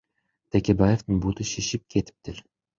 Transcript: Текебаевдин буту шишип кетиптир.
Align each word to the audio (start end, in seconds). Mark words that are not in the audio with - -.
Текебаевдин 0.55 1.21
буту 1.27 1.47
шишип 1.53 1.87
кетиптир. 1.97 2.45